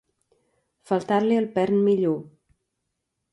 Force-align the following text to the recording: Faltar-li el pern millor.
Faltar-li 0.91 1.37
el 1.41 1.49
pern 1.59 1.77
millor. 1.89 2.17